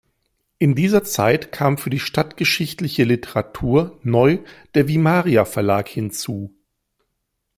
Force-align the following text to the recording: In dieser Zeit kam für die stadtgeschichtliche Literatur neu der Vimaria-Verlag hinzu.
In 0.57 0.73
dieser 0.73 1.03
Zeit 1.03 1.51
kam 1.51 1.77
für 1.77 1.91
die 1.91 1.99
stadtgeschichtliche 1.99 3.03
Literatur 3.03 3.99
neu 4.01 4.39
der 4.73 4.87
Vimaria-Verlag 4.87 5.87
hinzu. 5.89 6.55